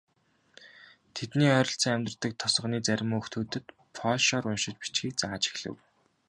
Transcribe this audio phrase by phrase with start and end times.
[1.15, 3.65] Тэдний ойролцоо амьдардаг тосгоны зарим хүүхдүүдэд
[3.97, 5.75] польшоор уншиж бичихийг зааж эхлэв.